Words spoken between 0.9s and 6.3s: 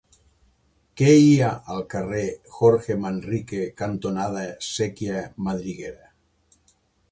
Què hi ha al carrer Jorge Manrique cantonada Sèquia Madriguera?